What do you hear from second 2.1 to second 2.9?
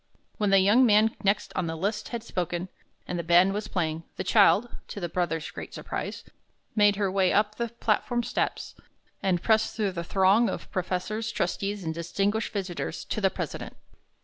spoken,